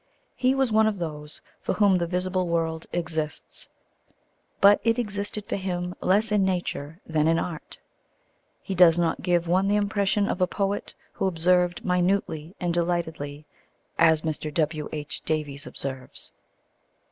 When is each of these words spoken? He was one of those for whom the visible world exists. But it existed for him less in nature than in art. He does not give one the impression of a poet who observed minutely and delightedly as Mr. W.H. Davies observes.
He 0.35 0.55
was 0.55 0.71
one 0.71 0.87
of 0.87 0.97
those 0.97 1.43
for 1.59 1.73
whom 1.73 1.99
the 1.99 2.07
visible 2.07 2.47
world 2.47 2.87
exists. 2.91 3.69
But 4.59 4.81
it 4.83 4.97
existed 4.97 5.45
for 5.45 5.57
him 5.57 5.93
less 6.01 6.31
in 6.31 6.43
nature 6.43 6.99
than 7.05 7.27
in 7.27 7.37
art. 7.37 7.77
He 8.63 8.73
does 8.73 8.97
not 8.97 9.21
give 9.21 9.47
one 9.47 9.67
the 9.67 9.75
impression 9.75 10.27
of 10.27 10.41
a 10.41 10.47
poet 10.47 10.95
who 11.13 11.27
observed 11.27 11.85
minutely 11.85 12.55
and 12.59 12.73
delightedly 12.73 13.45
as 13.99 14.23
Mr. 14.23 14.51
W.H. 14.51 15.21
Davies 15.23 15.67
observes. 15.67 16.31